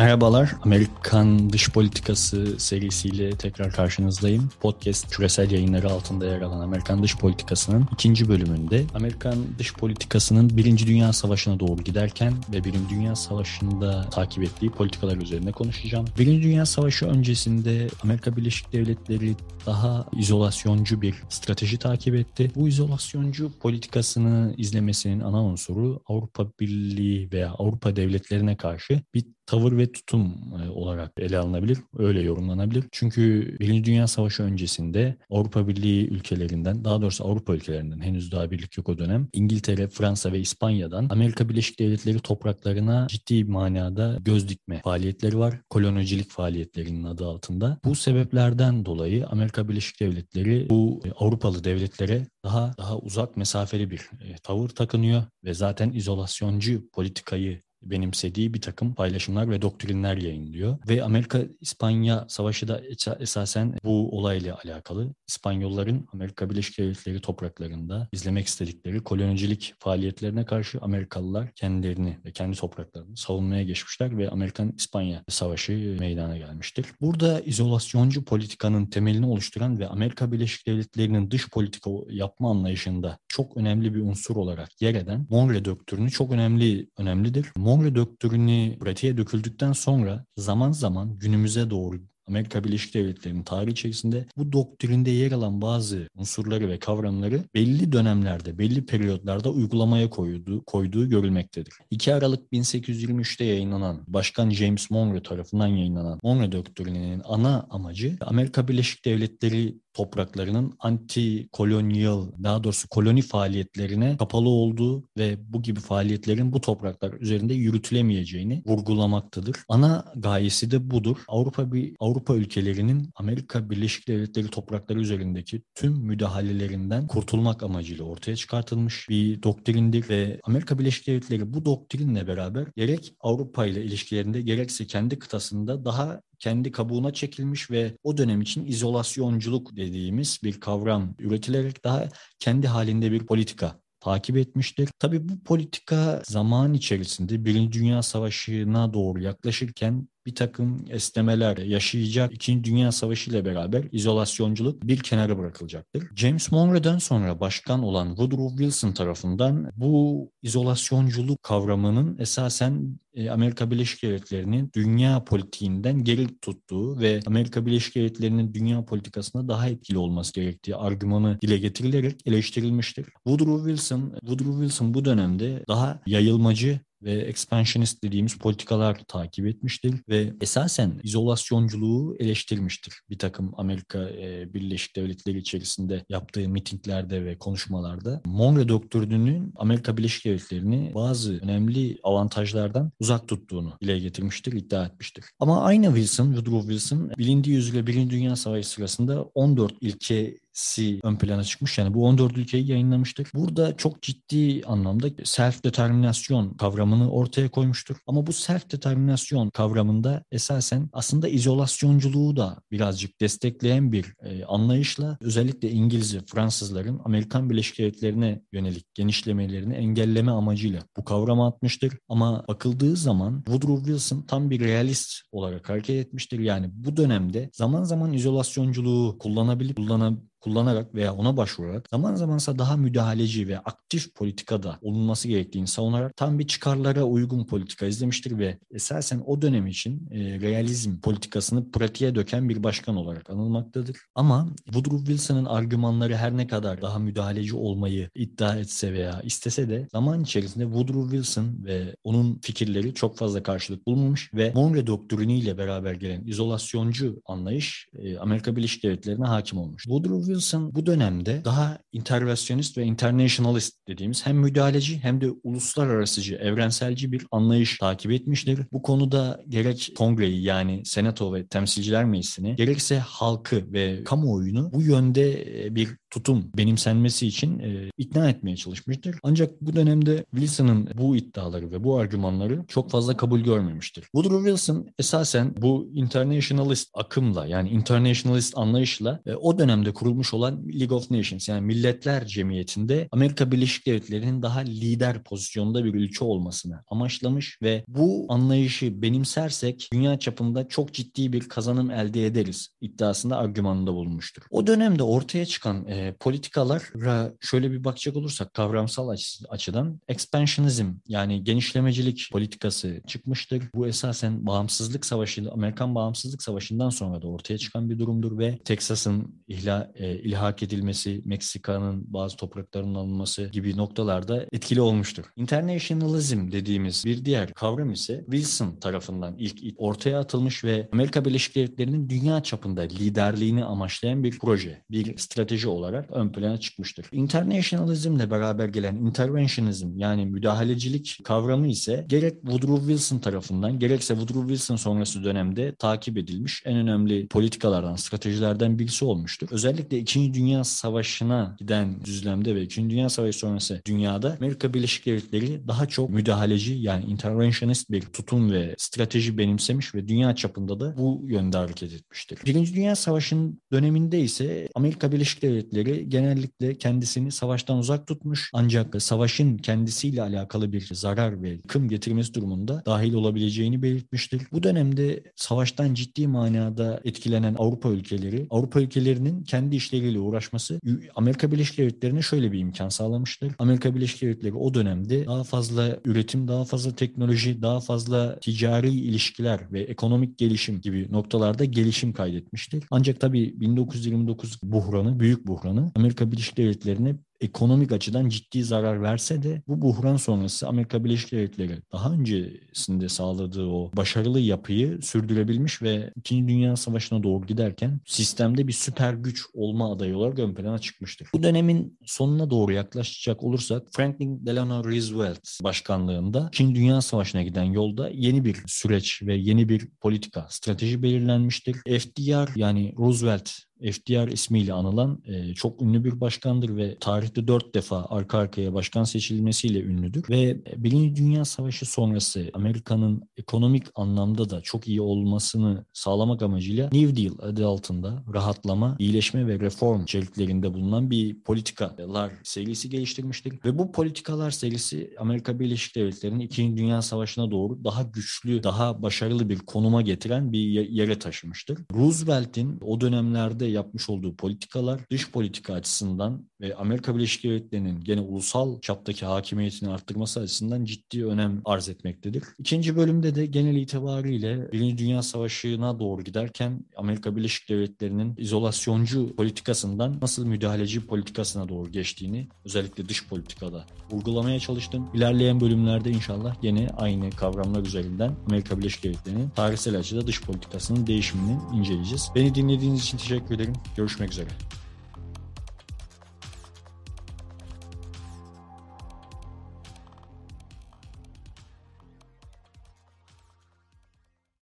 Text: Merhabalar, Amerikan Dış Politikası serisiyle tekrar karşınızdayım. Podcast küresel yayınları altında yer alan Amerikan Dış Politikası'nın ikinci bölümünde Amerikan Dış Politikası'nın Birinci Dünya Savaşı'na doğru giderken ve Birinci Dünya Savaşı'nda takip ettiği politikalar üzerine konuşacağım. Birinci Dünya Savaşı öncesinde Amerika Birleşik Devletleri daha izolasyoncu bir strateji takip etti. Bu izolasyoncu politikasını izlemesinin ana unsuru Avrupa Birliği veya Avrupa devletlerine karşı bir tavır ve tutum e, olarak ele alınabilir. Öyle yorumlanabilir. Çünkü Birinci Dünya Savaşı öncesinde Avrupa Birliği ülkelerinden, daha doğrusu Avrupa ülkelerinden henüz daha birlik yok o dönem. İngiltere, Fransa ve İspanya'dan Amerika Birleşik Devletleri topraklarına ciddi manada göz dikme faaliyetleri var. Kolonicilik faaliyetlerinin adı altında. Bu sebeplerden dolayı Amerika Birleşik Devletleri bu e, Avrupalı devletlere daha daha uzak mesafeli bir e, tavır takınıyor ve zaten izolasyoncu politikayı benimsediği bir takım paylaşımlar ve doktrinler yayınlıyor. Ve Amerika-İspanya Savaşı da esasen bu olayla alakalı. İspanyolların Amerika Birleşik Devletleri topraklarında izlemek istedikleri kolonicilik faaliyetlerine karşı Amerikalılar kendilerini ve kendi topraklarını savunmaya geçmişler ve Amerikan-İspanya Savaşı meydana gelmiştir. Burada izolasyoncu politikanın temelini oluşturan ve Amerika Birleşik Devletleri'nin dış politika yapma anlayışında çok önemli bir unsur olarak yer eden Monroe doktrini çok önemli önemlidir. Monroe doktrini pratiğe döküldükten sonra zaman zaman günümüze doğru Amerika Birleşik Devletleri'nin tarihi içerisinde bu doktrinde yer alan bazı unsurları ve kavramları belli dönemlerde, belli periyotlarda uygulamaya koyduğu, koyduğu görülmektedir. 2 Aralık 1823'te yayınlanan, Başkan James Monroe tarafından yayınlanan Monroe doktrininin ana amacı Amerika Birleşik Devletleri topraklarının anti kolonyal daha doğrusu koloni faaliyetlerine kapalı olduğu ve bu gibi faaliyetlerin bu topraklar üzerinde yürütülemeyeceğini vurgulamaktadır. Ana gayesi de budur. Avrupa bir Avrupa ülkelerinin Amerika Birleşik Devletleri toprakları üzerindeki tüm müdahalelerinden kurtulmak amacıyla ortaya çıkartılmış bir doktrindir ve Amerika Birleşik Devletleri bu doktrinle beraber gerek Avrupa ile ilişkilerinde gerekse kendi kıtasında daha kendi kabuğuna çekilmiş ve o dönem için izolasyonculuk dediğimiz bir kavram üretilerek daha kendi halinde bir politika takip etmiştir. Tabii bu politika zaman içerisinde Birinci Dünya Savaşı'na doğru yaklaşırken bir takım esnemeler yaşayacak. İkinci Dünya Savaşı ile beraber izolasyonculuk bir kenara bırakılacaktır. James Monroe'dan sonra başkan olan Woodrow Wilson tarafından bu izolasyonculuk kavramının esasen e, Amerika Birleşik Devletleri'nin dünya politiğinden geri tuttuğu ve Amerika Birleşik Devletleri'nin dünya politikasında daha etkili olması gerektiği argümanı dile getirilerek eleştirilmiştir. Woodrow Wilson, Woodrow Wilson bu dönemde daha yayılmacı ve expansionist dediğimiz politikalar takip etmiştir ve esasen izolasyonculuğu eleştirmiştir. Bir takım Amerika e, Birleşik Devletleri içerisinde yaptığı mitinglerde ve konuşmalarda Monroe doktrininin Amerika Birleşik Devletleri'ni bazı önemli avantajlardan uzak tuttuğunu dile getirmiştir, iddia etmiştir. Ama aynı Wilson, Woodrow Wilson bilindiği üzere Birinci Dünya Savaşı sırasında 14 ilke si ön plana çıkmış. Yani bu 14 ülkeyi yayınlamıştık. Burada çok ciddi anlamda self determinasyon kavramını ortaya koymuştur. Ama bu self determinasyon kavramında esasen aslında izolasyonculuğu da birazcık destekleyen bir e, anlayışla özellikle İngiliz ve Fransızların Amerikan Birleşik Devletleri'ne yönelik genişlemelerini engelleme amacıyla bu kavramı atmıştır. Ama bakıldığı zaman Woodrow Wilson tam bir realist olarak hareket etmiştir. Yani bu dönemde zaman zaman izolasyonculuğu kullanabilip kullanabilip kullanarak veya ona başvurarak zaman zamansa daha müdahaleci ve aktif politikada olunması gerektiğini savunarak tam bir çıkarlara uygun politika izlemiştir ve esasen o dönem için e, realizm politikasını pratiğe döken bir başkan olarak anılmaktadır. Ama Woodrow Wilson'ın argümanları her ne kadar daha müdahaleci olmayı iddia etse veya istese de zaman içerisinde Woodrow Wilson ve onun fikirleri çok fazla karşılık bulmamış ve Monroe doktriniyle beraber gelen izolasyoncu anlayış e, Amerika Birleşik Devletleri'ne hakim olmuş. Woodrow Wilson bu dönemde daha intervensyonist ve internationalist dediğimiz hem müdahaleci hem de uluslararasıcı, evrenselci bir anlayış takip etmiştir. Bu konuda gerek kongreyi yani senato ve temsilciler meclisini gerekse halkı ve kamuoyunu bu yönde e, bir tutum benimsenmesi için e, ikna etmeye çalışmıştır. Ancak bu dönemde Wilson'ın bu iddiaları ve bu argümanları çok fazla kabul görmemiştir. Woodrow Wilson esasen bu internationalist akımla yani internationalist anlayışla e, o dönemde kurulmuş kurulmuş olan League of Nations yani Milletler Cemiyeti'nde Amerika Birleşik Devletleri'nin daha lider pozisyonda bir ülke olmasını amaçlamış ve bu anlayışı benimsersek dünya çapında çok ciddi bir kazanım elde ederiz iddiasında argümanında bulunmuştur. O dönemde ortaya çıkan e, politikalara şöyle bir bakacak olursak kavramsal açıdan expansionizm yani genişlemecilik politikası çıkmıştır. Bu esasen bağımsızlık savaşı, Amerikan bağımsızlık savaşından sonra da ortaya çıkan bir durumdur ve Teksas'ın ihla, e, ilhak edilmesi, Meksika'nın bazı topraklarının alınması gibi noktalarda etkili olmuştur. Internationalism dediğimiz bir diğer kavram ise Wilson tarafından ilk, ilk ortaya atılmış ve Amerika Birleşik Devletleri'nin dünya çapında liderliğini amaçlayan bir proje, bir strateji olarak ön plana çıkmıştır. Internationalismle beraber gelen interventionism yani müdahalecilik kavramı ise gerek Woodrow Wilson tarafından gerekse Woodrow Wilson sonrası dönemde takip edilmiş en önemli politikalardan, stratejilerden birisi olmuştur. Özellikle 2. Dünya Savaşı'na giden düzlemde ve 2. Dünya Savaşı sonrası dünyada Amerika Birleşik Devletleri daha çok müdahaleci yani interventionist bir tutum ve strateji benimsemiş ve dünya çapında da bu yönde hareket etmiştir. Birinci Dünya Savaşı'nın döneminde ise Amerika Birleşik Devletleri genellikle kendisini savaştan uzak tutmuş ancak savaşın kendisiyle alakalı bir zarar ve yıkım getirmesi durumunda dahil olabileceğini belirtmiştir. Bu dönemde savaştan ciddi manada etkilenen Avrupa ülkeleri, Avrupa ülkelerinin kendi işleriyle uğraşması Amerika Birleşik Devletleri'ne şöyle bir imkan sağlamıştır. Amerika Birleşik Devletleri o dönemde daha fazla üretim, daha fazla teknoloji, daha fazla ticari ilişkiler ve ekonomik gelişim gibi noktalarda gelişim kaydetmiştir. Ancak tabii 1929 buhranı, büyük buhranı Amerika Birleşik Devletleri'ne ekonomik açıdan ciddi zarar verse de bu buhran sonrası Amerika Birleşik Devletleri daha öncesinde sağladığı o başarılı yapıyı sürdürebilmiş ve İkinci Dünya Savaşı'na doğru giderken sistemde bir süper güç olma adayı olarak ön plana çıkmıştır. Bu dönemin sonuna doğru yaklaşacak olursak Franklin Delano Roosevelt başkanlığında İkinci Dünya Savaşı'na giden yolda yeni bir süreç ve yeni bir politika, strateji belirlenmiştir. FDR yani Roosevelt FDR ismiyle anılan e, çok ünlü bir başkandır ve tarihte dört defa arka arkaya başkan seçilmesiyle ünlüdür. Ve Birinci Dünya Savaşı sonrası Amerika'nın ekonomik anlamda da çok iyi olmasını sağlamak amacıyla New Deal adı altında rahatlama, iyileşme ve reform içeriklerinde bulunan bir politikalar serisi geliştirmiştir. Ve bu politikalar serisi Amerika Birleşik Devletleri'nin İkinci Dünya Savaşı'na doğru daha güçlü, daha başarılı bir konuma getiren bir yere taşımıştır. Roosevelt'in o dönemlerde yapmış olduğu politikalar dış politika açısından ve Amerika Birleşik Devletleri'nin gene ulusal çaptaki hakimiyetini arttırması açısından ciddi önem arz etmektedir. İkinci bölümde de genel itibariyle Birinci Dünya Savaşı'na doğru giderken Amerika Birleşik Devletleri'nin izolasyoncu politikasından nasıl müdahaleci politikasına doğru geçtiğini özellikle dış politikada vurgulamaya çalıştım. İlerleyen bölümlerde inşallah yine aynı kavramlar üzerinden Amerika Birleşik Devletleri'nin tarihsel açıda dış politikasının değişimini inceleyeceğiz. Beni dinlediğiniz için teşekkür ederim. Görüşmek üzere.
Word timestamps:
Merhabalar, 0.00 0.52
Amerikan 0.62 1.52
Dış 1.52 1.70
Politikası 1.70 2.60
serisiyle 2.60 3.30
tekrar 3.30 3.72
karşınızdayım. 3.72 4.50
Podcast 4.60 5.10
küresel 5.10 5.50
yayınları 5.50 5.90
altında 5.90 6.26
yer 6.26 6.40
alan 6.40 6.60
Amerikan 6.60 7.02
Dış 7.02 7.16
Politikası'nın 7.16 7.88
ikinci 7.92 8.28
bölümünde 8.28 8.84
Amerikan 8.94 9.34
Dış 9.58 9.74
Politikası'nın 9.74 10.56
Birinci 10.56 10.86
Dünya 10.86 11.12
Savaşı'na 11.12 11.60
doğru 11.60 11.82
giderken 11.82 12.34
ve 12.52 12.64
Birinci 12.64 12.90
Dünya 12.90 13.16
Savaşı'nda 13.16 14.10
takip 14.10 14.44
ettiği 14.44 14.70
politikalar 14.70 15.16
üzerine 15.16 15.52
konuşacağım. 15.52 16.06
Birinci 16.18 16.42
Dünya 16.42 16.66
Savaşı 16.66 17.06
öncesinde 17.06 17.88
Amerika 18.02 18.36
Birleşik 18.36 18.72
Devletleri 18.72 19.36
daha 19.66 20.06
izolasyoncu 20.18 21.02
bir 21.02 21.14
strateji 21.28 21.78
takip 21.78 22.14
etti. 22.14 22.50
Bu 22.54 22.68
izolasyoncu 22.68 23.50
politikasını 23.58 24.54
izlemesinin 24.56 25.20
ana 25.20 25.44
unsuru 25.44 26.00
Avrupa 26.06 26.46
Birliği 26.60 27.32
veya 27.32 27.50
Avrupa 27.50 27.96
devletlerine 27.96 28.56
karşı 28.56 29.02
bir 29.14 29.24
tavır 29.50 29.76
ve 29.78 29.92
tutum 29.92 30.34
e, 30.64 30.70
olarak 30.70 31.12
ele 31.18 31.38
alınabilir. 31.38 31.78
Öyle 31.98 32.20
yorumlanabilir. 32.20 32.84
Çünkü 32.92 33.56
Birinci 33.60 33.84
Dünya 33.84 34.06
Savaşı 34.06 34.42
öncesinde 34.42 35.16
Avrupa 35.30 35.68
Birliği 35.68 36.08
ülkelerinden, 36.08 36.84
daha 36.84 37.02
doğrusu 37.02 37.24
Avrupa 37.24 37.54
ülkelerinden 37.54 38.00
henüz 38.00 38.32
daha 38.32 38.50
birlik 38.50 38.78
yok 38.78 38.88
o 38.88 38.98
dönem. 38.98 39.28
İngiltere, 39.32 39.88
Fransa 39.88 40.32
ve 40.32 40.40
İspanya'dan 40.40 41.06
Amerika 41.10 41.48
Birleşik 41.48 41.78
Devletleri 41.78 42.18
topraklarına 42.18 43.06
ciddi 43.08 43.44
manada 43.44 44.16
göz 44.20 44.48
dikme 44.48 44.80
faaliyetleri 44.84 45.38
var. 45.38 45.54
Kolonicilik 45.70 46.30
faaliyetlerinin 46.30 47.04
adı 47.04 47.26
altında. 47.26 47.78
Bu 47.84 47.94
sebeplerden 47.94 48.84
dolayı 48.84 49.26
Amerika 49.26 49.68
Birleşik 49.68 50.00
Devletleri 50.00 50.66
bu 50.70 51.00
e, 51.04 51.10
Avrupalı 51.12 51.64
devletlere 51.64 52.26
daha 52.44 52.74
daha 52.78 52.98
uzak 52.98 53.36
mesafeli 53.36 53.90
bir 53.90 53.98
e, 53.98 54.34
tavır 54.42 54.68
takınıyor 54.68 55.22
ve 55.44 55.54
zaten 55.54 55.92
izolasyoncu 55.92 56.90
politikayı 56.90 57.62
benimsediği 57.82 58.54
bir 58.54 58.60
takım 58.60 58.94
paylaşımlar 58.94 59.50
ve 59.50 59.62
doktrinler 59.62 60.16
yayınlıyor. 60.16 60.78
Ve 60.88 61.04
Amerika-İspanya 61.04 62.26
Savaşı 62.28 62.68
da 62.68 62.82
esasen 63.20 63.78
bu 63.84 64.18
olayla 64.18 64.58
alakalı. 64.64 65.14
İspanyolların 65.28 66.06
Amerika 66.12 66.50
Birleşik 66.50 66.78
Devletleri 66.78 67.20
topraklarında 67.20 68.08
izlemek 68.12 68.46
istedikleri 68.46 69.00
kolonicilik 69.00 69.74
faaliyetlerine 69.78 70.44
karşı 70.44 70.78
Amerikalılar 70.80 71.52
kendilerini 71.52 72.18
ve 72.24 72.32
kendi 72.32 72.56
topraklarını 72.56 73.16
savunmaya 73.16 73.62
geçmişler 73.62 74.18
ve 74.18 74.30
Amerikan-İspanya 74.30 75.24
Savaşı 75.28 75.96
meydana 76.00 76.36
gelmiştir. 76.36 76.86
Burada 77.00 77.40
izolasyoncu 77.40 78.24
politikanın 78.24 78.86
temelini 78.86 79.26
oluşturan 79.26 79.78
ve 79.78 79.88
Amerika 79.88 80.32
Birleşik 80.32 80.66
Devletleri'nin 80.66 81.30
dış 81.30 81.50
politika 81.50 81.90
yapma 82.10 82.50
anlayışında 82.50 83.18
çok 83.28 83.56
önemli 83.56 83.94
bir 83.94 84.00
unsur 84.00 84.36
olarak 84.36 84.82
yer 84.82 84.94
eden 84.94 85.26
Monroe 85.30 85.64
doktrini 85.64 86.10
çok 86.10 86.32
önemli 86.32 86.88
önemlidir. 86.98 87.46
Monroe 87.56 87.69
doktrini 87.78 88.76
pratiğe 88.80 89.16
döküldükten 89.16 89.72
sonra 89.72 90.24
zaman 90.36 90.72
zaman 90.72 91.18
günümüze 91.18 91.70
doğru 91.70 92.00
Amerika 92.30 92.64
Birleşik 92.64 92.94
Devletleri'nin 92.94 93.42
tarihi 93.42 93.72
içerisinde 93.72 94.26
bu 94.36 94.52
doktrinde 94.52 95.10
yer 95.10 95.32
alan 95.32 95.62
bazı 95.62 96.08
unsurları 96.14 96.68
ve 96.68 96.78
kavramları 96.78 97.44
belli 97.54 97.92
dönemlerde, 97.92 98.58
belli 98.58 98.86
periyotlarda 98.86 99.50
uygulamaya 99.50 100.10
koyduğu, 100.10 100.64
koyduğu 100.64 101.08
görülmektedir. 101.08 101.74
2 101.90 102.14
Aralık 102.14 102.52
1823'te 102.52 103.44
yayınlanan, 103.44 104.04
Başkan 104.06 104.50
James 104.50 104.90
Monroe 104.90 105.22
tarafından 105.22 105.66
yayınlanan 105.66 106.20
Monroe 106.22 106.52
doktrininin 106.52 107.22
ana 107.24 107.66
amacı 107.70 108.16
Amerika 108.20 108.68
Birleşik 108.68 109.04
Devletleri 109.04 109.74
topraklarının 109.94 110.72
anti 110.78 111.48
kolonyal 111.52 112.26
daha 112.42 112.64
doğrusu 112.64 112.88
koloni 112.88 113.22
faaliyetlerine 113.22 114.16
kapalı 114.16 114.48
olduğu 114.48 115.04
ve 115.18 115.36
bu 115.52 115.62
gibi 115.62 115.80
faaliyetlerin 115.80 116.52
bu 116.52 116.60
topraklar 116.60 117.12
üzerinde 117.12 117.54
yürütülemeyeceğini 117.54 118.62
vurgulamaktadır. 118.66 119.56
Ana 119.68 120.04
gayesi 120.16 120.70
de 120.70 120.90
budur. 120.90 121.16
Avrupa 121.28 121.72
bir 121.72 121.96
Avrupa 122.00 122.34
ülkelerinin 122.34 123.10
Amerika 123.14 123.70
Birleşik 123.70 124.08
Devletleri 124.08 124.48
toprakları 124.48 125.00
üzerindeki 125.00 125.62
tüm 125.74 125.92
müdahalelerinden 125.92 127.06
kurtulmak 127.06 127.62
amacıyla 127.62 128.04
ortaya 128.04 128.36
çıkartılmış 128.36 129.08
bir 129.08 129.42
doktrindir 129.42 130.08
ve 130.08 130.40
Amerika 130.44 130.78
Birleşik 130.78 131.06
Devletleri 131.06 131.54
bu 131.54 131.64
doktrinle 131.64 132.26
beraber 132.26 132.66
gerek 132.76 133.14
Avrupa 133.20 133.66
ile 133.66 133.84
ilişkilerinde 133.84 134.42
gerekse 134.42 134.86
kendi 134.86 135.18
kıtasında 135.18 135.84
daha 135.84 136.20
kendi 136.40 136.72
kabuğuna 136.72 137.12
çekilmiş 137.12 137.70
ve 137.70 137.96
o 138.02 138.16
dönem 138.16 138.40
için 138.40 138.66
izolasyonculuk 138.66 139.76
dediğimiz 139.76 140.38
bir 140.44 140.60
kavram 140.60 141.14
üretilerek 141.18 141.84
daha 141.84 142.08
kendi 142.38 142.68
halinde 142.68 143.12
bir 143.12 143.26
politika 143.26 143.80
takip 144.00 144.36
etmiştir. 144.36 144.88
Tabii 144.98 145.28
bu 145.28 145.44
politika 145.44 146.22
zaman 146.26 146.74
içerisinde 146.74 147.44
Birinci 147.44 147.80
Dünya 147.80 148.02
Savaşı'na 148.02 148.92
doğru 148.92 149.20
yaklaşırken 149.22 150.08
bir 150.26 150.34
takım 150.34 150.84
esnemeler 150.90 151.56
yaşayacak. 151.56 152.32
İkinci 152.32 152.70
Dünya 152.70 152.92
Savaşı 152.92 153.30
ile 153.30 153.44
beraber 153.44 153.84
izolasyonculuk 153.92 154.82
bir 154.82 154.98
kenara 154.98 155.38
bırakılacaktır. 155.38 156.16
James 156.16 156.52
Monroe'dan 156.52 156.98
sonra 156.98 157.40
başkan 157.40 157.82
olan 157.82 158.08
Woodrow 158.08 158.48
Wilson 158.48 158.92
tarafından 158.92 159.72
bu 159.76 160.30
izolasyonculuk 160.42 161.42
kavramının 161.42 162.18
esasen 162.18 162.98
e, 163.14 163.30
Amerika 163.30 163.70
Birleşik 163.70 164.02
Devletleri'nin 164.02 164.70
dünya 164.74 165.24
politiğinden 165.24 166.04
geri 166.04 166.38
tuttuğu 166.40 167.00
ve 167.00 167.20
Amerika 167.26 167.66
Birleşik 167.66 167.94
Devletleri'nin 167.94 168.54
dünya 168.54 168.84
politikasında 168.84 169.48
daha 169.48 169.68
etkili 169.68 169.98
olması 169.98 170.32
gerektiği 170.32 170.76
argümanı 170.76 171.38
dile 171.42 171.58
getirilerek 171.58 172.20
eleştirilmiştir. 172.26 173.06
Woodrow 173.26 173.70
Wilson, 173.70 174.10
Woodrow 174.20 174.52
Wilson 174.52 174.94
bu 174.94 175.04
dönemde 175.04 175.64
daha 175.68 176.00
yayılmacı 176.06 176.80
ve 177.02 177.12
expansionist 177.12 178.04
dediğimiz 178.04 178.38
politikalar 178.38 179.04
takip 179.08 179.46
etmiştir 179.46 179.94
ve 180.08 180.32
esasen 180.40 181.00
izolasyonculuğu 181.02 182.16
eleştirmiştir. 182.18 183.00
Bir 183.10 183.18
takım 183.18 183.52
Amerika 183.56 183.98
e, 183.98 184.54
Birleşik 184.54 184.96
Devletleri 184.96 185.38
içerisinde 185.38 186.04
yaptığı 186.08 186.48
mitinglerde 186.48 187.24
ve 187.24 187.38
konuşmalarda 187.38 188.22
Monroe 188.26 188.68
doktrininin 188.68 189.52
Amerika 189.56 189.96
Birleşik 189.96 190.24
Devletleri'ni 190.24 190.92
bazı 190.94 191.38
önemli 191.38 191.98
avantajlardan 192.02 192.92
uzak 193.00 193.28
tuttuğunu 193.28 193.76
dile 193.82 193.98
getirmiştir, 193.98 194.52
iddia 194.52 194.86
etmiştir. 194.86 195.24
Ama 195.40 195.62
aynı 195.62 195.86
Wilson, 195.86 196.26
Woodrow 196.26 196.60
Wilson 196.60 197.10
bilindiği 197.18 197.56
üzere 197.56 197.86
Birinci 197.86 198.10
Dünya 198.10 198.36
Savaşı 198.36 198.68
sırasında 198.68 199.22
14 199.22 199.72
ilke 199.80 200.36
si 200.52 201.00
ön 201.02 201.16
plana 201.16 201.44
çıkmış. 201.44 201.78
Yani 201.78 201.94
bu 201.94 202.06
14 202.06 202.38
ülkeyi 202.38 202.70
yayınlamıştık. 202.70 203.34
Burada 203.34 203.76
çok 203.76 204.02
ciddi 204.02 204.62
anlamda 204.66 205.08
self 205.24 205.64
determinasyon 205.64 206.54
kavramını 206.54 207.10
ortaya 207.10 207.48
koymuştur. 207.48 207.96
Ama 208.06 208.26
bu 208.26 208.32
self 208.32 208.72
determinasyon 208.72 209.50
kavramında 209.50 210.24
esasen 210.32 210.88
aslında 210.92 211.28
izolasyonculuğu 211.28 212.36
da 212.36 212.62
birazcık 212.70 213.20
destekleyen 213.20 213.92
bir 213.92 214.14
e, 214.22 214.44
anlayışla 214.44 215.18
özellikle 215.20 215.70
İngiliz 215.70 216.16
ve 216.16 216.20
Fransızların 216.26 217.00
Amerikan 217.04 217.50
Birleşik 217.50 217.78
Devletleri'ne 217.78 218.42
yönelik 218.52 218.94
genişlemelerini 218.94 219.74
engelleme 219.74 220.30
amacıyla 220.30 220.82
bu 220.96 221.04
kavramı 221.04 221.46
atmıştır. 221.46 221.98
Ama 222.08 222.44
bakıldığı 222.48 222.96
zaman 222.96 223.36
Woodrow 223.36 223.84
Wilson 223.84 224.22
tam 224.22 224.50
bir 224.50 224.60
realist 224.60 225.10
olarak 225.32 225.68
hareket 225.68 226.06
etmiştir. 226.06 226.38
Yani 226.38 226.70
bu 226.72 226.96
dönemde 226.96 227.50
zaman 227.52 227.84
zaman 227.84 228.12
izolasyonculuğu 228.12 229.18
kullanabilip 229.18 229.76
kullanabilip 229.76 230.30
kullanarak 230.40 230.94
veya 230.94 231.14
ona 231.14 231.36
başvurarak 231.36 231.88
zaman 231.90 232.14
zamansa 232.14 232.58
daha 232.58 232.76
müdahaleci 232.76 233.48
ve 233.48 233.58
aktif 233.58 234.14
politikada 234.14 234.78
olunması 234.82 235.28
gerektiğini 235.28 235.66
savunarak 235.66 236.16
tam 236.16 236.38
bir 236.38 236.46
çıkarlara 236.46 237.04
uygun 237.04 237.44
politika 237.44 237.86
izlemiştir 237.86 238.38
ve 238.38 238.58
esasen 238.70 239.22
o 239.26 239.42
dönem 239.42 239.66
için 239.66 240.08
e, 240.10 240.40
realizm 240.40 241.00
politikasını 241.00 241.70
pratiğe 241.70 242.14
döken 242.14 242.48
bir 242.48 242.62
başkan 242.62 242.96
olarak 242.96 243.30
anılmaktadır. 243.30 243.96
Ama 244.14 244.48
Woodrow 244.64 244.98
Wilson'ın 244.98 245.44
argümanları 245.44 246.16
her 246.16 246.36
ne 246.36 246.46
kadar 246.46 246.82
daha 246.82 246.98
müdahaleci 246.98 247.56
olmayı 247.56 248.10
iddia 248.14 248.56
etse 248.56 248.92
veya 248.92 249.20
istese 249.24 249.68
de 249.68 249.88
zaman 249.92 250.22
içerisinde 250.22 250.64
Woodrow 250.64 251.16
Wilson 251.16 251.64
ve 251.64 251.96
onun 252.04 252.38
fikirleri 252.42 252.94
çok 252.94 253.18
fazla 253.18 253.42
karşılık 253.42 253.86
bulmamış 253.86 254.34
ve 254.34 254.52
Monroe 254.54 254.86
doktriniyle 254.86 255.58
beraber 255.58 255.94
gelen 255.94 256.26
izolasyoncu 256.26 257.22
anlayış 257.26 257.88
e, 257.98 258.18
Amerika 258.18 258.56
Birleşik 258.56 258.82
Devletleri'ne 258.82 259.26
hakim 259.26 259.58
olmuş. 259.58 259.82
Woodrow 259.82 260.29
Wilson 260.30 260.74
bu 260.74 260.86
dönemde 260.86 261.42
daha 261.44 261.78
intervensyonist 261.92 262.78
ve 262.78 262.84
internationalist 262.84 263.88
dediğimiz 263.88 264.26
hem 264.26 264.36
müdahaleci 264.36 264.98
hem 264.98 265.20
de 265.20 265.30
uluslararasıcı, 265.42 266.34
evrenselci 266.34 267.12
bir 267.12 267.26
anlayış 267.30 267.78
takip 267.78 268.12
etmiştir. 268.12 268.60
Bu 268.72 268.82
konuda 268.82 269.40
gerek 269.48 269.92
kongreyi 269.98 270.42
yani 270.42 270.82
senato 270.84 271.34
ve 271.34 271.46
temsilciler 271.46 272.04
meclisini 272.04 272.56
gerekse 272.56 272.98
halkı 272.98 273.72
ve 273.72 274.04
kamuoyunu 274.04 274.70
bu 274.72 274.82
yönde 274.82 275.64
e, 275.64 275.74
bir 275.74 275.88
tutum 276.10 276.50
benimsenmesi 276.56 277.26
için 277.26 277.58
e, 277.58 277.90
ikna 277.98 278.30
etmeye 278.30 278.56
çalışmıştır. 278.56 279.16
Ancak 279.22 279.60
bu 279.60 279.76
dönemde 279.76 280.24
Wilson'ın 280.30 280.88
bu 280.94 281.16
iddiaları 281.16 281.70
ve 281.70 281.84
bu 281.84 281.98
argümanları 281.98 282.64
çok 282.68 282.90
fazla 282.90 283.16
kabul 283.16 283.40
görmemiştir. 283.40 284.02
Woodrow 284.02 284.50
Wilson 284.50 284.86
esasen 284.98 285.54
bu 285.56 285.90
internationalist 285.92 286.90
akımla 286.94 287.46
yani 287.46 287.68
internationalist 287.68 288.58
anlayışla 288.58 289.20
e, 289.26 289.34
o 289.34 289.58
dönemde 289.58 289.92
kurulmuş 289.92 290.19
kurulmuş 290.20 290.34
olan 290.34 290.68
League 290.80 290.96
of 290.96 291.10
Nations 291.10 291.48
yani 291.48 291.60
Milletler 291.60 292.26
Cemiyeti'nde 292.26 293.08
Amerika 293.12 293.52
Birleşik 293.52 293.86
Devletleri'nin 293.86 294.42
daha 294.42 294.60
lider 294.60 295.22
pozisyonda 295.24 295.84
bir 295.84 295.94
ülke 295.94 296.24
olmasını 296.24 296.82
amaçlamış 296.90 297.58
ve 297.62 297.84
bu 297.88 298.26
anlayışı 298.28 299.02
benimsersek 299.02 299.88
dünya 299.92 300.18
çapında 300.18 300.68
çok 300.68 300.92
ciddi 300.92 301.32
bir 301.32 301.48
kazanım 301.48 301.90
elde 301.90 302.26
ederiz 302.26 302.68
iddiasında 302.80 303.36
argümanında 303.36 303.92
bulunmuştur. 303.92 304.42
O 304.50 304.66
dönemde 304.66 305.02
ortaya 305.02 305.46
çıkan 305.46 305.86
e, 305.88 306.14
politikalara 306.20 307.32
şöyle 307.40 307.70
bir 307.70 307.84
bakacak 307.84 308.16
olursak 308.16 308.54
kavramsal 308.54 309.16
açıdan 309.48 310.00
expansionizm 310.08 310.86
yani 311.08 311.44
genişlemecilik 311.44 312.28
politikası 312.32 313.00
çıkmıştır. 313.06 313.62
Bu 313.74 313.86
esasen 313.86 314.46
bağımsızlık 314.46 315.06
savaşı, 315.06 315.50
Amerikan 315.52 315.94
bağımsızlık 315.94 316.42
savaşından 316.42 316.90
sonra 316.90 317.22
da 317.22 317.28
ortaya 317.28 317.58
çıkan 317.58 317.90
bir 317.90 317.98
durumdur 317.98 318.38
ve 318.38 318.58
Teksas'ın 318.64 319.34
ihla, 319.48 319.92
e, 319.94 320.09
ilhak 320.18 320.62
edilmesi, 320.62 321.22
Meksika'nın 321.24 322.04
bazı 322.12 322.36
topraklarının 322.36 322.94
alınması 322.94 323.46
gibi 323.52 323.76
noktalarda 323.76 324.46
etkili 324.52 324.80
olmuştur. 324.80 325.24
Internationalism 325.36 326.52
dediğimiz 326.52 327.04
bir 327.04 327.24
diğer 327.24 327.52
kavram 327.52 327.92
ise 327.92 328.24
Wilson 328.30 328.76
tarafından 328.76 329.34
ilk, 329.38 329.62
ilk 329.62 329.74
ortaya 329.80 330.20
atılmış 330.20 330.64
ve 330.64 330.88
Amerika 330.92 331.24
Birleşik 331.24 331.54
Devletleri'nin 331.56 332.08
dünya 332.08 332.42
çapında 332.42 332.80
liderliğini 332.80 333.64
amaçlayan 333.64 334.24
bir 334.24 334.38
proje, 334.38 334.82
bir 334.90 335.18
strateji 335.18 335.68
olarak 335.68 336.10
ön 336.10 336.32
plana 336.32 336.60
çıkmıştır. 336.60 337.06
Internationalismle 337.12 338.30
beraber 338.30 338.68
gelen 338.68 338.96
interventionism 338.96 339.98
yani 339.98 340.26
müdahalecilik 340.26 341.18
kavramı 341.24 341.68
ise 341.68 342.04
gerek 342.08 342.34
Woodrow 342.40 342.80
Wilson 342.80 343.18
tarafından 343.18 343.78
gerekse 343.78 344.14
Woodrow 344.14 344.48
Wilson 344.48 344.76
sonrası 344.76 345.24
dönemde 345.24 345.74
takip 345.74 346.18
edilmiş 346.18 346.62
en 346.64 346.76
önemli 346.76 347.28
politikalardan, 347.28 347.96
stratejilerden 347.96 348.78
birisi 348.78 349.04
olmuştur. 349.04 349.48
Özellikle 349.50 349.98
2. 350.00 350.34
Dünya 350.34 350.64
Savaşı'na 350.64 351.56
giden 351.58 352.04
düzlemde 352.04 352.54
ve 352.54 352.62
2. 352.62 352.90
Dünya 352.90 353.08
Savaşı 353.08 353.38
sonrası 353.38 353.82
dünyada 353.86 354.36
Amerika 354.40 354.74
Birleşik 354.74 355.06
Devletleri 355.06 355.68
daha 355.68 355.86
çok 355.86 356.10
müdahaleci 356.10 356.74
yani 356.74 357.04
interventionist 357.04 357.90
bir 357.90 358.00
tutum 358.00 358.52
ve 358.52 358.74
strateji 358.78 359.38
benimsemiş 359.38 359.94
ve 359.94 360.08
dünya 360.08 360.34
çapında 360.34 360.80
da 360.80 360.96
bu 360.96 361.22
yönde 361.26 361.56
hareket 361.56 361.92
etmiştir. 361.92 362.38
Birinci 362.46 362.74
Dünya 362.74 362.96
Savaşı'nın 362.96 363.60
döneminde 363.72 364.20
ise 364.20 364.68
Amerika 364.74 365.12
Birleşik 365.12 365.42
Devletleri 365.42 366.08
genellikle 366.08 366.78
kendisini 366.78 367.32
savaştan 367.32 367.78
uzak 367.78 368.06
tutmuş 368.06 368.50
ancak 368.52 369.02
savaşın 369.02 369.58
kendisiyle 369.58 370.22
alakalı 370.22 370.72
bir 370.72 370.88
zarar 370.92 371.42
ve 371.42 371.50
yıkım 371.50 371.88
getirmesi 371.88 372.34
durumunda 372.34 372.82
dahil 372.86 373.14
olabileceğini 373.14 373.82
belirtmiştir. 373.82 374.42
Bu 374.52 374.62
dönemde 374.62 375.22
savaştan 375.36 375.94
ciddi 375.94 376.26
manada 376.26 377.00
etkilenen 377.04 377.54
Avrupa 377.58 377.88
ülkeleri, 377.88 378.46
Avrupa 378.50 378.80
ülkelerinin 378.80 379.44
kendi 379.44 379.76
işleriyle 379.92 380.18
uğraşması 380.18 380.80
Amerika 381.14 381.52
Birleşik 381.52 381.78
Devletleri'ne 381.78 382.22
şöyle 382.22 382.52
bir 382.52 382.58
imkan 382.58 382.88
sağlamıştır. 382.88 383.52
Amerika 383.58 383.94
Birleşik 383.94 384.22
Devletleri 384.22 384.54
o 384.54 384.74
dönemde 384.74 385.26
daha 385.26 385.44
fazla 385.44 385.98
üretim, 386.04 386.48
daha 386.48 386.64
fazla 386.64 386.94
teknoloji, 386.94 387.62
daha 387.62 387.80
fazla 387.80 388.38
ticari 388.40 388.90
ilişkiler 388.90 389.72
ve 389.72 389.80
ekonomik 389.80 390.38
gelişim 390.38 390.80
gibi 390.80 391.12
noktalarda 391.12 391.64
gelişim 391.64 392.12
kaydetmiştir. 392.12 392.84
Ancak 392.90 393.20
tabii 393.20 393.60
1929 393.60 394.58
buhranı, 394.62 395.20
büyük 395.20 395.46
buhranı 395.46 395.92
Amerika 395.94 396.32
Birleşik 396.32 396.56
Devletleri'ne 396.56 397.16
ekonomik 397.40 397.92
açıdan 397.92 398.28
ciddi 398.28 398.64
zarar 398.64 399.02
verse 399.02 399.42
de 399.42 399.62
bu 399.68 399.82
buhran 399.82 400.16
sonrası 400.16 400.68
Amerika 400.68 401.04
Birleşik 401.04 401.32
Devletleri 401.32 401.78
daha 401.92 402.12
öncesinde 402.12 403.08
sağladığı 403.08 403.66
o 403.66 403.90
başarılı 403.96 404.40
yapıyı 404.40 404.98
sürdürebilmiş 405.02 405.82
ve 405.82 406.12
İkinci 406.16 406.48
Dünya 406.48 406.76
Savaşı'na 406.76 407.22
doğru 407.22 407.46
giderken 407.46 408.00
sistemde 408.06 408.68
bir 408.68 408.72
süper 408.72 409.12
güç 409.12 409.46
olma 409.54 409.92
adayı 409.92 410.16
olarak 410.16 410.38
ön 410.38 410.54
plana 410.54 410.78
çıkmıştır. 410.78 411.28
Bu 411.34 411.42
dönemin 411.42 411.98
sonuna 412.06 412.50
doğru 412.50 412.72
yaklaşacak 412.72 413.42
olursak 413.42 413.82
Franklin 413.92 414.46
Delano 414.46 414.84
Roosevelt 414.84 415.62
başkanlığında 415.64 416.48
İkinci 416.52 416.74
Dünya 416.74 417.00
Savaşı'na 417.00 417.42
giden 417.42 417.64
yolda 417.64 418.08
yeni 418.08 418.44
bir 418.44 418.56
süreç 418.66 419.22
ve 419.22 419.36
yeni 419.36 419.68
bir 419.68 419.88
politika, 420.00 420.46
strateji 420.50 421.02
belirlenmiştir. 421.02 421.74
FDR 421.74 422.56
yani 422.56 422.94
Roosevelt 422.98 423.50
FDR 423.80 424.28
ismiyle 424.28 424.72
anılan 424.72 425.22
e, 425.24 425.54
çok 425.54 425.82
ünlü 425.82 426.04
bir 426.04 426.20
başkandır 426.20 426.76
ve 426.76 426.96
tarihte 427.00 427.48
dört 427.48 427.74
defa 427.74 428.06
arka 428.10 428.38
arkaya 428.38 428.74
başkan 428.74 429.04
seçilmesiyle 429.04 429.80
ünlüdür. 429.80 430.24
Ve 430.30 430.60
Birinci 430.76 431.22
Dünya 431.22 431.44
Savaşı 431.44 431.86
sonrası 431.86 432.50
Amerika'nın 432.54 433.22
ekonomik 433.36 433.86
anlamda 433.94 434.50
da 434.50 434.60
çok 434.60 434.88
iyi 434.88 435.00
olmasını 435.00 435.84
sağlamak 435.92 436.42
amacıyla 436.42 436.90
New 436.92 437.16
Deal 437.16 437.34
adı 437.38 437.66
altında 437.66 438.24
rahatlama, 438.34 438.96
iyileşme 438.98 439.46
ve 439.46 439.60
reform 439.60 440.02
içeriklerinde 440.02 440.74
bulunan 440.74 441.10
bir 441.10 441.40
politikalar 441.42 442.32
serisi 442.42 442.90
geliştirmiştir. 442.90 443.58
Ve 443.64 443.78
bu 443.78 443.92
politikalar 443.92 444.50
serisi 444.50 445.14
Amerika 445.18 445.60
Birleşik 445.60 445.96
Devletleri'nin 445.96 446.40
İkinci 446.40 446.76
Dünya 446.76 447.02
Savaşı'na 447.02 447.50
doğru 447.50 447.84
daha 447.84 448.02
güçlü, 448.02 448.62
daha 448.62 449.02
başarılı 449.02 449.48
bir 449.48 449.58
konuma 449.58 450.02
getiren 450.02 450.52
bir 450.52 450.58
yere 450.90 451.18
taşımıştır. 451.18 451.78
Roosevelt'in 451.94 452.78
o 452.82 453.00
dönemlerde 453.00 453.69
yapmış 453.70 454.10
olduğu 454.10 454.36
politikalar 454.36 455.00
dış 455.10 455.30
politika 455.30 455.74
açısından 455.74 456.50
ve 456.60 456.74
Amerika 456.74 457.16
Birleşik 457.16 457.44
Devletleri'nin 457.44 458.00
gene 458.00 458.20
ulusal 458.20 458.80
çaptaki 458.80 459.26
hakimiyetini 459.26 459.90
arttırması 459.90 460.40
açısından 460.40 460.84
ciddi 460.84 461.26
önem 461.26 461.62
arz 461.64 461.88
etmektedir. 461.88 462.44
İkinci 462.58 462.96
bölümde 462.96 463.34
de 463.34 463.46
genel 463.46 463.76
itibariyle 463.76 464.72
Birinci 464.72 464.98
Dünya 464.98 465.22
Savaşı'na 465.22 465.98
doğru 465.98 466.22
giderken 466.22 466.84
Amerika 466.96 467.36
Birleşik 467.36 467.68
Devletleri'nin 467.68 468.34
izolasyoncu 468.36 469.36
politikasından 469.36 470.18
nasıl 470.22 470.46
müdahaleci 470.46 471.06
politikasına 471.06 471.68
doğru 471.68 471.90
geçtiğini 471.90 472.48
özellikle 472.64 473.08
dış 473.08 473.28
politikada 473.28 473.86
vurgulamaya 474.10 474.60
çalıştım. 474.60 475.08
İlerleyen 475.14 475.60
bölümlerde 475.60 476.10
inşallah 476.10 476.56
yine 476.62 476.88
aynı 476.96 477.30
kavramlar 477.30 477.82
üzerinden 477.82 478.36
Amerika 478.46 478.78
Birleşik 478.78 479.04
Devletleri'nin 479.04 479.50
tarihsel 479.50 479.98
açıda 479.98 480.26
dış 480.26 480.42
politikasının 480.42 481.06
değişimini 481.06 481.58
inceleyeceğiz. 481.74 482.30
Beni 482.34 482.54
dinlediğiniz 482.54 483.02
için 483.02 483.18
teşekkür 483.18 483.54
ederim. 483.54 483.59
Görüşmek 483.96 484.30
üzere. 484.30 484.48